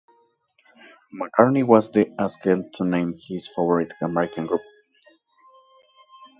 [1.13, 4.61] McCartney was then asked to name his favourite American group.